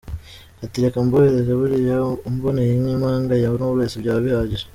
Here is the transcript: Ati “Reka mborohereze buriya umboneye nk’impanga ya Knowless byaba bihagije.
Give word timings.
Ati 0.63 0.77
“Reka 0.83 0.97
mborohereze 1.05 1.51
buriya 1.59 1.95
umboneye 2.29 2.73
nk’impanga 2.81 3.33
ya 3.43 3.49
Knowless 3.55 3.99
byaba 4.01 4.19
bihagije. 4.25 4.65